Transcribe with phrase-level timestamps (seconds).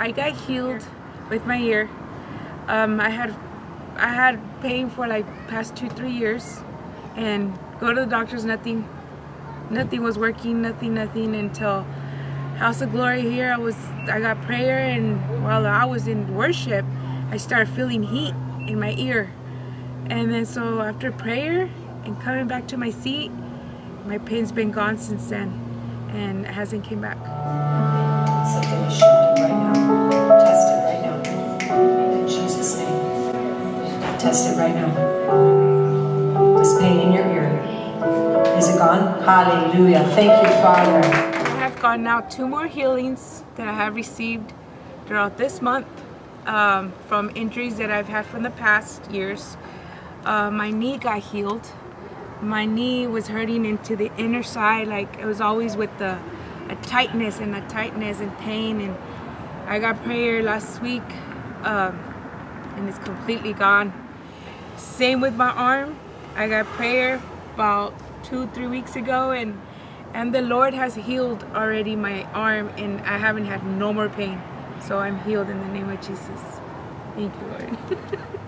[0.00, 0.82] I got healed
[1.28, 1.86] with my ear.
[2.68, 3.36] Um, I had
[3.96, 6.60] I had pain for like past two three years,
[7.16, 8.46] and go to the doctors.
[8.46, 8.88] Nothing,
[9.68, 10.62] nothing was working.
[10.62, 11.82] Nothing, nothing until
[12.56, 13.52] House of Glory here.
[13.52, 13.76] I was
[14.08, 16.86] I got prayer, and while I was in worship,
[17.30, 18.34] I started feeling heat
[18.66, 19.30] in my ear,
[20.08, 21.68] and then so after prayer
[22.06, 23.30] and coming back to my seat,
[24.06, 25.52] my pain's been gone since then,
[26.14, 27.18] and it hasn't came back.
[34.20, 36.58] Test it right now.
[36.58, 37.48] This pain in your ear.
[38.58, 39.22] Is it gone?
[39.22, 40.04] Hallelujah.
[40.08, 41.02] Thank you, Father.
[41.02, 44.52] I have gotten now two more healings that I have received
[45.06, 45.86] throughout this month
[46.44, 49.56] um, from injuries that I've had from the past years.
[50.26, 51.66] Uh, my knee got healed.
[52.42, 56.18] My knee was hurting into the inner side, like it was always with the
[56.68, 58.82] a tightness and a tightness and pain.
[58.82, 58.94] And
[59.66, 61.10] I got prayer last week,
[61.62, 61.98] um,
[62.76, 64.08] and it's completely gone.
[64.80, 65.98] Same with my arm.
[66.36, 67.20] I got prayer
[67.54, 67.92] about
[68.24, 69.60] two, three weeks ago, and
[70.14, 74.40] and the Lord has healed already my arm, and I haven't had no more pain.
[74.80, 76.40] So I'm healed in the name of Jesus.
[77.14, 77.78] Thank you, Lord.